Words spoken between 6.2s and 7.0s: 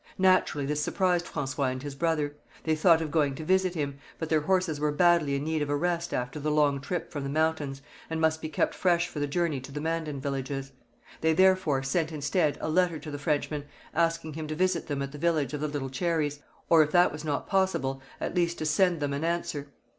the long